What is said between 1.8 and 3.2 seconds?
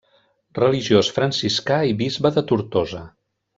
i bisbe de Tortosa.